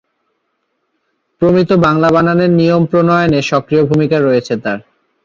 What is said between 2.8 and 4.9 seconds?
প্রণয়নে সক্রিয় ভূমিকা রয়েছে তার।